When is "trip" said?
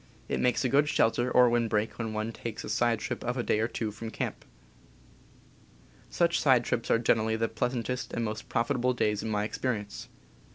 2.97-3.23